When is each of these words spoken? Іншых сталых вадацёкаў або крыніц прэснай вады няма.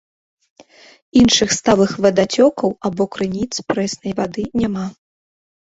Іншых 1.21 1.49
сталых 1.59 1.91
вадацёкаў 2.07 2.69
або 2.91 3.03
крыніц 3.17 3.53
прэснай 3.69 4.13
вады 4.23 4.43
няма. 4.65 4.85